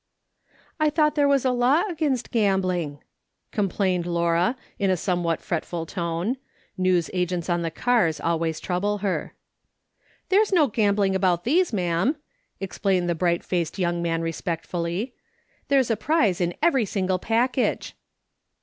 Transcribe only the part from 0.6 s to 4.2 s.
"I thought there was a law against gambling," complained